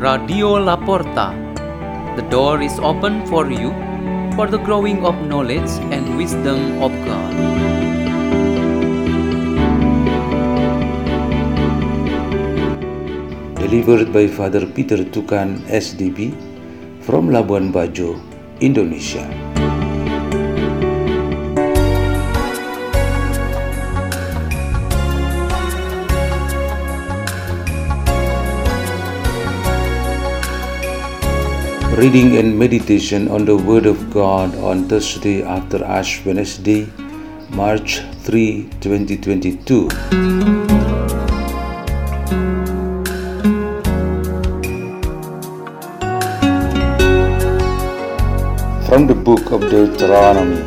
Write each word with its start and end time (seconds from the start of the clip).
Radio 0.00 0.56
Laporta. 0.56 1.36
The 2.16 2.24
door 2.32 2.62
is 2.62 2.72
open 2.80 3.26
for 3.26 3.52
you 3.52 3.68
for 4.32 4.46
the 4.48 4.56
growing 4.56 5.04
of 5.04 5.12
knowledge 5.28 5.68
and 5.92 6.16
wisdom 6.16 6.80
of 6.80 6.88
God. 7.04 7.32
Delivered 13.60 14.08
by 14.10 14.24
Father 14.26 14.64
Peter 14.64 15.04
Tukan 15.04 15.68
SDB 15.68 16.32
from 17.04 17.28
Labuan 17.28 17.68
Bajo, 17.68 18.16
Indonesia. 18.64 19.28
Reading 32.00 32.38
and 32.38 32.58
meditation 32.58 33.28
on 33.28 33.44
the 33.44 33.54
Word 33.54 33.84
of 33.84 34.10
God 34.10 34.54
on 34.68 34.88
Thursday 34.88 35.42
after 35.42 35.84
Ash 35.84 36.24
Wednesday, 36.24 36.88
March 37.50 38.00
3, 38.22 38.70
2022. 38.80 39.90
From 48.88 49.06
the 49.06 49.20
book 49.28 49.52
of 49.52 49.60
Deuteronomy, 49.68 50.64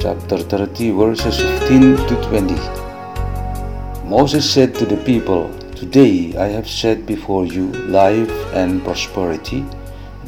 chapter 0.00 0.38
30, 0.38 0.90
verses 0.90 1.38
15 1.38 1.96
to 2.08 2.14
20. 2.28 2.54
Moses 4.04 4.50
said 4.52 4.74
to 4.74 4.84
the 4.84 5.00
people, 5.04 5.48
Today 5.76 6.36
I 6.36 6.48
have 6.48 6.68
set 6.68 7.06
before 7.06 7.46
you 7.46 7.70
life 8.00 8.30
and 8.52 8.82
prosperity, 8.82 9.64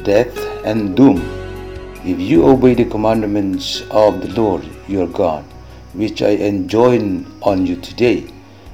death 0.04 0.36
and 0.64 0.96
doom. 0.96 1.18
If 2.04 2.20
you 2.20 2.46
obey 2.46 2.74
the 2.74 2.84
commandments 2.84 3.82
of 3.91 4.20
the 4.20 4.28
Lord 4.41 4.64
your 4.86 5.06
God, 5.06 5.44
which 5.92 6.22
I 6.22 6.30
enjoin 6.30 7.27
on 7.42 7.66
you 7.66 7.77
today, 7.77 8.32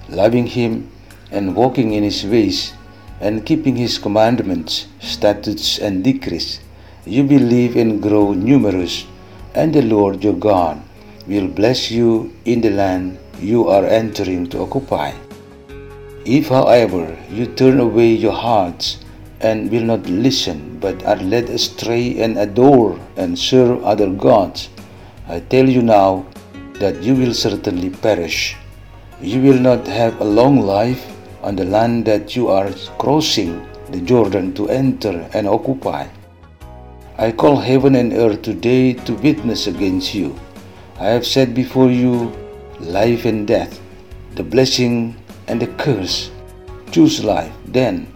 loving 0.08 0.46
him 0.46 0.90
and 1.30 1.56
walking 1.56 1.92
in 1.92 2.02
his 2.02 2.24
ways, 2.24 2.74
and 3.20 3.46
keeping 3.46 3.76
his 3.76 3.98
commandments, 3.98 4.86
statutes, 5.00 5.78
and 5.78 6.04
decrees, 6.04 6.60
you 7.06 7.24
will 7.24 7.40
live 7.40 7.76
and 7.76 8.02
grow 8.02 8.32
numerous, 8.32 9.06
and 9.54 9.74
the 9.74 9.82
Lord 9.82 10.22
your 10.22 10.34
God 10.34 10.82
will 11.26 11.48
bless 11.48 11.90
you 11.90 12.34
in 12.44 12.60
the 12.60 12.70
land 12.70 13.18
you 13.40 13.68
are 13.68 13.84
entering 13.86 14.46
to 14.48 14.60
occupy. 14.60 15.12
If, 16.24 16.48
however, 16.48 17.16
you 17.30 17.46
turn 17.46 17.80
away 17.80 18.12
your 18.12 18.32
hearts 18.32 19.03
and 19.44 19.70
will 19.70 19.84
not 19.84 20.08
listen, 20.08 20.78
but 20.80 21.04
are 21.04 21.20
led 21.20 21.50
astray 21.50 22.18
and 22.18 22.38
adore 22.38 22.98
and 23.16 23.38
serve 23.38 23.84
other 23.84 24.08
gods, 24.08 24.70
I 25.28 25.40
tell 25.40 25.68
you 25.68 25.82
now 25.82 26.24
that 26.80 27.02
you 27.02 27.14
will 27.14 27.34
certainly 27.34 27.90
perish. 27.90 28.56
You 29.20 29.42
will 29.42 29.60
not 29.60 29.86
have 29.86 30.20
a 30.20 30.24
long 30.24 30.60
life 30.60 31.04
on 31.42 31.56
the 31.56 31.64
land 31.64 32.06
that 32.06 32.34
you 32.34 32.48
are 32.48 32.72
crossing 32.98 33.60
the 33.90 34.00
Jordan 34.00 34.54
to 34.54 34.68
enter 34.70 35.28
and 35.34 35.46
occupy. 35.46 36.08
I 37.18 37.30
call 37.30 37.60
heaven 37.60 37.94
and 37.94 38.12
earth 38.14 38.42
today 38.42 38.94
to 39.04 39.14
witness 39.14 39.66
against 39.66 40.14
you. 40.14 40.34
I 40.98 41.12
have 41.12 41.26
set 41.26 41.54
before 41.54 41.90
you 41.90 42.32
life 42.80 43.24
and 43.24 43.46
death, 43.46 43.78
the 44.34 44.42
blessing 44.42 45.16
and 45.46 45.60
the 45.60 45.68
curse. 45.76 46.30
Choose 46.90 47.22
life 47.22 47.52
then, 47.66 48.13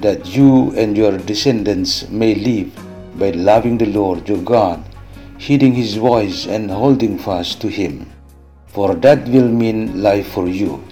that 0.00 0.26
you 0.26 0.72
and 0.76 0.96
your 0.96 1.18
descendants 1.18 2.08
may 2.08 2.34
live 2.34 2.72
by 3.18 3.30
loving 3.30 3.78
the 3.78 3.86
Lord 3.86 4.28
your 4.28 4.42
God, 4.42 4.82
heeding 5.38 5.74
his 5.74 5.96
voice 5.96 6.46
and 6.46 6.70
holding 6.70 7.18
fast 7.18 7.60
to 7.62 7.68
him. 7.68 8.10
For 8.68 8.94
that 8.96 9.26
will 9.28 9.48
mean 9.48 10.02
life 10.02 10.28
for 10.32 10.48
you, 10.48 10.82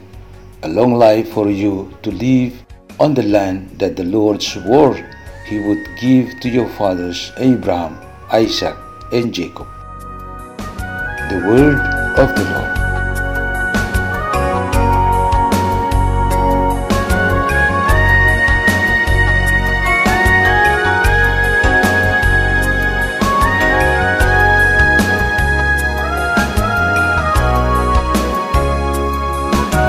a 0.63 0.69
long 0.69 0.95
life 0.95 1.33
for 1.33 1.49
you 1.49 1.93
to 2.03 2.11
live 2.11 2.65
on 2.99 3.15
the 3.15 3.23
land 3.23 3.79
that 3.79 3.97
the 3.97 4.05
Lord 4.05 4.43
swore 4.43 4.97
he 5.49 5.59
would 5.61 5.87
give 6.01 6.41
to 6.41 6.49
your 6.49 6.69
fathers 6.69 7.33
Abraham, 7.39 7.99
Isaac, 8.31 8.77
and 9.13 9.33
Jacob. 9.33 9.67
The 11.31 11.43
word 11.47 11.79
of 12.19 12.35
the 12.37 12.45
Lord. 12.45 12.78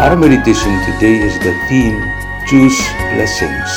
Our 0.09 0.17
meditation 0.17 0.73
today 0.89 1.21
is 1.21 1.37
the 1.37 1.53
theme 1.69 2.01
Choose 2.49 2.81
Blessings. 3.13 3.69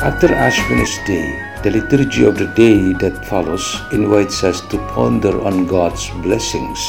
After 0.00 0.32
Ash 0.32 0.56
Wednesday, 0.70 1.28
the 1.62 1.70
liturgy 1.70 2.24
of 2.24 2.38
the 2.38 2.46
day 2.56 2.94
that 3.04 3.26
follows 3.26 3.68
invites 3.92 4.42
us 4.42 4.62
to 4.72 4.78
ponder 4.96 5.44
on 5.44 5.66
God's 5.66 6.08
blessings. 6.24 6.88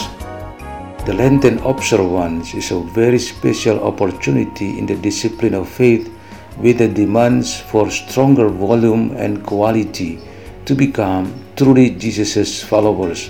The 1.03 1.11
Lenten 1.11 1.59
observance 1.59 2.53
is 2.53 2.71
a 2.71 2.79
very 2.95 3.19
special 3.19 3.83
opportunity 3.83 4.79
in 4.79 4.85
the 4.85 4.95
discipline 4.95 5.53
of 5.53 5.67
faith 5.67 6.07
with 6.55 6.77
the 6.77 6.87
demands 6.87 7.59
for 7.59 7.91
stronger 7.91 8.47
volume 8.47 9.11
and 9.17 9.43
quality 9.43 10.21
to 10.63 10.73
become 10.73 11.35
truly 11.57 11.89
Jesus' 11.89 12.63
followers 12.63 13.27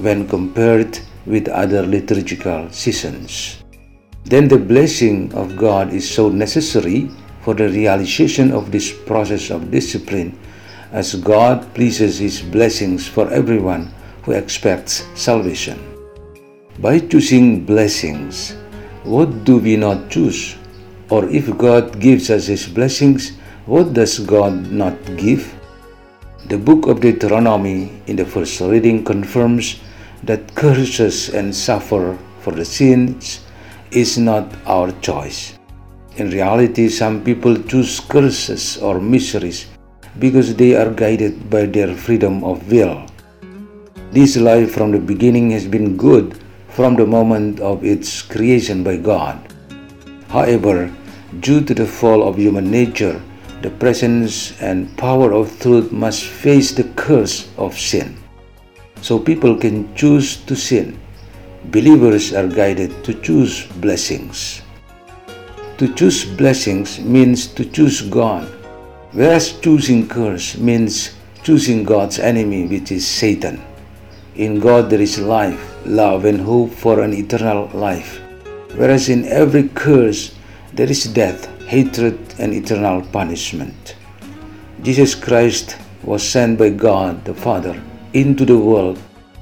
when 0.00 0.26
compared 0.26 0.98
with 1.26 1.48
other 1.48 1.84
liturgical 1.84 2.70
seasons. 2.70 3.60
Then 4.24 4.48
the 4.48 4.58
blessing 4.58 5.32
of 5.34 5.56
God 5.56 5.92
is 5.92 6.08
so 6.08 6.28
necessary 6.28 7.10
for 7.42 7.54
the 7.54 7.68
realization 7.68 8.52
of 8.52 8.70
this 8.70 8.92
process 8.92 9.50
of 9.50 9.70
discipline 9.70 10.38
as 10.92 11.14
God 11.14 11.72
pleases 11.74 12.18
His 12.18 12.42
blessings 12.42 13.08
for 13.08 13.30
everyone 13.32 13.92
who 14.22 14.32
expects 14.32 15.06
salvation. 15.14 15.78
By 16.78 16.98
choosing 16.98 17.64
blessings, 17.64 18.56
what 19.04 19.44
do 19.44 19.58
we 19.58 19.76
not 19.76 20.10
choose? 20.10 20.56
Or 21.08 21.24
if 21.28 21.56
God 21.56 21.98
gives 21.98 22.30
us 22.30 22.46
His 22.46 22.66
blessings, 22.66 23.32
what 23.66 23.94
does 23.94 24.18
God 24.18 24.70
not 24.70 24.94
give? 25.16 25.54
The 26.46 26.58
book 26.58 26.86
of 26.86 27.00
Deuteronomy 27.00 28.02
in 28.06 28.16
the 28.16 28.24
first 28.24 28.60
reading 28.60 29.04
confirms 29.04 29.80
that 30.24 30.54
curses 30.54 31.30
and 31.30 31.54
suffer 31.54 32.18
for 32.40 32.52
the 32.52 32.64
sins 32.64 33.40
is 33.92 34.18
not 34.18 34.46
our 34.66 34.92
choice. 35.00 35.58
In 36.16 36.30
reality, 36.30 36.88
some 36.88 37.22
people 37.24 37.56
choose 37.62 38.00
curses 38.00 38.78
or 38.78 39.00
miseries 39.00 39.66
because 40.18 40.54
they 40.54 40.74
are 40.74 40.90
guided 40.90 41.48
by 41.48 41.66
their 41.66 41.94
freedom 41.94 42.44
of 42.44 42.70
will. 42.70 43.06
This 44.12 44.36
life 44.36 44.72
from 44.72 44.90
the 44.90 44.98
beginning 44.98 45.50
has 45.50 45.66
been 45.66 45.96
good 45.96 46.38
from 46.68 46.96
the 46.96 47.06
moment 47.06 47.60
of 47.60 47.84
its 47.84 48.22
creation 48.22 48.82
by 48.82 48.96
God. 48.96 49.38
However, 50.28 50.92
due 51.40 51.60
to 51.62 51.74
the 51.74 51.86
fall 51.86 52.26
of 52.26 52.36
human 52.36 52.70
nature, 52.70 53.22
the 53.62 53.70
presence 53.70 54.60
and 54.60 54.96
power 54.96 55.32
of 55.32 55.58
truth 55.60 55.92
must 55.92 56.24
face 56.24 56.72
the 56.72 56.84
curse 56.96 57.48
of 57.56 57.78
sin. 57.78 58.16
So 59.02 59.18
people 59.18 59.56
can 59.56 59.94
choose 59.94 60.36
to 60.48 60.56
sin. 60.56 60.98
Believers 61.66 62.32
are 62.32 62.48
guided 62.48 63.04
to 63.04 63.12
choose 63.20 63.66
blessings. 63.84 64.62
To 65.76 65.92
choose 65.92 66.24
blessings 66.24 66.98
means 67.00 67.46
to 67.48 67.66
choose 67.66 68.00
God, 68.00 68.48
whereas 69.12 69.60
choosing 69.60 70.08
curse 70.08 70.56
means 70.56 71.14
choosing 71.42 71.84
God's 71.84 72.18
enemy, 72.18 72.66
which 72.66 72.90
is 72.90 73.06
Satan. 73.06 73.60
In 74.36 74.58
God 74.58 74.88
there 74.88 75.02
is 75.02 75.18
life, 75.18 75.60
love, 75.84 76.24
and 76.24 76.40
hope 76.40 76.70
for 76.72 77.00
an 77.00 77.12
eternal 77.12 77.68
life, 77.74 78.20
whereas 78.74 79.10
in 79.10 79.26
every 79.26 79.68
curse 79.68 80.34
there 80.72 80.90
is 80.90 81.04
death, 81.04 81.44
hatred, 81.66 82.18
and 82.38 82.54
eternal 82.54 83.02
punishment. 83.12 83.96
Jesus 84.82 85.14
Christ 85.14 85.76
was 86.02 86.22
sent 86.26 86.58
by 86.58 86.70
God 86.70 87.22
the 87.26 87.34
Father 87.34 87.80
into 88.14 88.46
the 88.46 88.56
world 88.56 88.98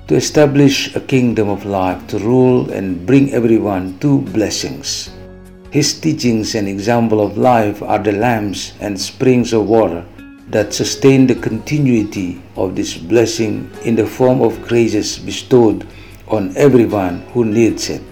to 0.09 0.17
establish 0.17 0.97
a 0.97 1.01
kingdom 1.01 1.51
of 1.51 1.67
life 1.67 2.07
to 2.07 2.19
rule 2.19 2.71
and 2.73 3.05
bring 3.07 3.31
everyone 3.35 3.99
to 3.99 4.23
blessings. 4.33 5.11
His 5.71 6.01
teachings 6.01 6.55
and 6.55 6.67
example 6.67 7.21
of 7.21 7.37
life 7.37 7.83
are 7.83 7.99
the 7.99 8.13
lamps 8.13 8.73
and 8.81 8.99
springs 8.99 9.53
of 9.53 9.69
water 9.69 10.03
that 10.49 10.73
sustain 10.73 11.27
the 11.27 11.35
continuity 11.35 12.41
of 12.57 12.75
this 12.75 12.97
blessing 12.97 13.71
in 13.85 13.97
the 13.97 14.07
form 14.07 14.41
of 14.41 14.67
graces 14.67 15.19
bestowed 15.19 15.87
on 16.27 16.57
everyone 16.57 17.21
who 17.37 17.45
needs 17.45 17.91
it. 17.91 18.03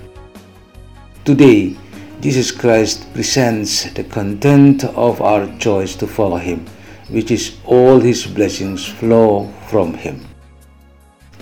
Today, 1.24 1.78
Jesus 2.20 2.52
Christ 2.52 3.10
presents 3.14 3.90
the 3.94 4.04
content 4.04 4.84
of 4.84 5.22
our 5.22 5.48
choice 5.58 5.96
to 5.96 6.06
follow 6.06 6.36
Him, 6.36 6.66
which 7.08 7.30
is 7.30 7.56
all 7.64 8.00
His 8.00 8.26
blessings 8.26 8.84
flow 8.84 9.50
from 9.68 9.94
Him. 9.94 10.20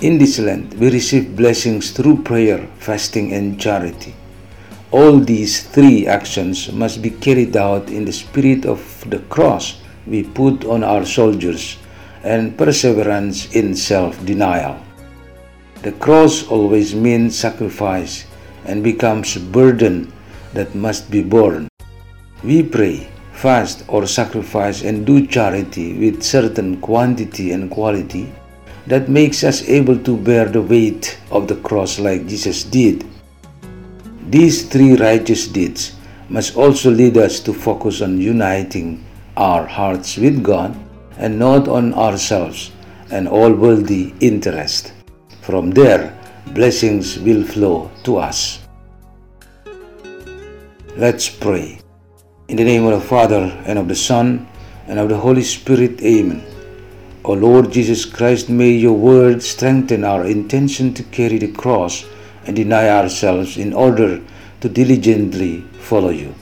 In 0.05 0.19
this 0.19 0.39
land, 0.39 0.75
we 0.75 0.91
receive 0.91 1.35
blessings 1.35 1.91
through 1.93 2.25
prayer, 2.25 2.69
fasting, 2.77 3.33
and 3.33 3.59
charity. 3.59 4.15
All 4.91 5.19
these 5.19 5.65
three 5.65 6.07
actions 6.07 6.71
must 6.71 7.01
be 7.01 7.09
carried 7.09 7.57
out 7.57 7.89
in 7.89 8.05
the 8.05 8.13
spirit 8.13 8.67
of 8.67 8.85
the 9.09 9.21
cross 9.33 9.81
we 10.07 10.23
put 10.23 10.67
on 10.67 10.85
our 10.85 11.07
soldiers 11.07 11.79
and 12.23 12.53
perseverance 12.59 13.49
in 13.57 13.75
self 13.75 14.21
denial. 14.27 14.77
The 15.81 15.93
cross 15.93 16.47
always 16.49 16.95
means 16.95 17.39
sacrifice 17.39 18.27
and 18.67 18.85
becomes 18.85 19.37
a 19.37 19.41
burden 19.41 20.13
that 20.53 20.75
must 20.75 21.11
be 21.11 21.23
borne. 21.23 21.67
We 22.45 22.63
pray, 22.63 23.09
fast, 23.33 23.89
or 23.89 24.05
sacrifice 24.07 24.85
and 24.85 25.07
do 25.07 25.27
charity 25.27 25.97
with 25.97 26.23
certain 26.23 26.83
quantity 26.83 27.53
and 27.53 27.71
quality 27.71 28.29
that 28.87 29.09
makes 29.09 29.45
us 29.45 29.67
able 29.69 29.99
to 29.99 30.17
bear 30.17 30.47
the 30.47 30.61
weight 30.61 31.19
of 31.31 31.49
the 31.49 31.57
cross 31.57 31.99
like 31.99 32.27
Jesus 32.27 32.65
did. 32.65 33.05
These 34.29 34.69
three 34.69 34.97
righteous 34.97 35.49
deeds 35.49 35.97
must 36.29 36.57
also 36.57 36.91
lead 36.91 37.17
us 37.17 37.41
to 37.41 37.53
focus 37.53 38.03
on 38.03 38.21
uniting 38.21 39.05
our 39.37 39.67
hearts 39.67 40.17
with 40.17 40.43
God 40.43 40.77
and 41.19 41.39
not 41.39 41.69
on 41.69 41.95
ourselves 41.95 42.73
and 43.11 43.29
all 43.29 43.53
worldly 43.53 44.15
interest. 44.21 44.93
From 45.41 45.71
there, 45.71 46.17
blessings 46.49 47.19
will 47.19 47.45
flow 47.45 47.91
to 48.05 48.19
us. 48.19 48.61
Let's 50.97 51.29
pray. 51.29 51.81
In 52.49 52.57
the 52.57 52.65
name 52.65 52.85
of 52.85 53.01
the 53.01 53.07
Father, 53.07 53.51
and 53.67 53.79
of 53.79 53.89
the 53.89 53.97
Son, 53.97 54.47
and 54.87 54.99
of 54.99 55.09
the 55.09 55.17
Holy 55.17 55.43
Spirit, 55.43 56.01
Amen. 56.03 56.54
O 57.27 57.33
Lord 57.33 57.73
Jesus 57.73 58.05
Christ, 58.05 58.51
may 58.51 58.69
your 58.69 58.93
word 58.93 59.43
strengthen 59.43 60.05
our 60.05 60.27
intention 60.27 60.93
to 60.93 61.03
carry 61.05 61.39
the 61.39 61.51
cross 61.53 62.05
and 62.45 62.55
deny 62.55 62.91
ourselves 62.91 63.57
in 63.57 63.73
order 63.73 64.21
to 64.61 64.69
diligently 64.69 65.63
follow 65.81 66.11
you. 66.11 66.35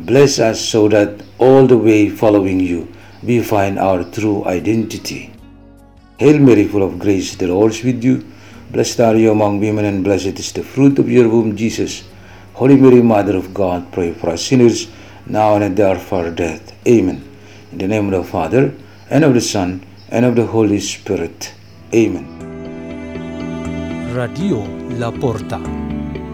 Bless 0.00 0.38
us 0.38 0.58
so 0.58 0.88
that 0.88 1.22
all 1.38 1.66
the 1.66 1.76
way 1.76 2.08
following 2.08 2.60
you, 2.60 2.90
we 3.22 3.42
find 3.42 3.78
our 3.78 4.04
true 4.04 4.42
identity. 4.46 5.34
Hail 6.16 6.38
Mary, 6.38 6.66
full 6.66 6.82
of 6.82 6.98
grace, 6.98 7.36
the 7.36 7.48
Lord 7.48 7.72
is 7.72 7.84
with 7.84 8.02
you. 8.02 8.24
Blessed 8.70 9.00
are 9.00 9.16
you 9.16 9.32
among 9.32 9.60
women, 9.60 9.84
and 9.84 10.02
blessed 10.02 10.38
is 10.38 10.52
the 10.52 10.62
fruit 10.62 10.98
of 10.98 11.10
your 11.10 11.28
womb, 11.28 11.56
Jesus. 11.56 12.04
Holy 12.54 12.76
Mary, 12.76 13.02
Mother 13.02 13.36
of 13.36 13.52
God, 13.52 13.92
pray 13.92 14.14
for 14.14 14.30
us 14.30 14.46
sinners, 14.46 14.88
now 15.26 15.56
and 15.56 15.64
at 15.64 15.76
the 15.76 15.86
hour 15.86 15.96
of 15.96 16.12
our 16.12 16.30
death. 16.30 16.72
Amen. 16.88 17.22
In 17.70 17.78
the 17.78 17.86
name 17.86 18.06
of 18.06 18.24
the 18.24 18.24
Father, 18.24 18.74
and 19.10 19.24
of 19.24 19.34
the 19.34 19.40
Son, 19.42 19.84
and 20.12 20.26
of 20.26 20.36
the 20.36 20.44
Holy 20.44 20.78
Spirit. 20.78 21.54
Amen. 21.94 22.28
Radio 24.14 24.58
La 25.00 25.10
Porta. 25.10 25.58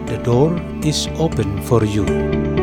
The 0.05 0.17
door 0.21 0.59
is 0.83 1.07
open 1.17 1.61
for 1.63 1.85
you. 1.85 2.58